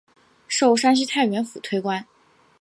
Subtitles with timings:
[0.47, 2.07] 授山西太原府推官。